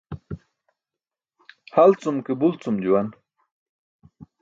[1.75, 3.07] Halcum ke bulcum juwan.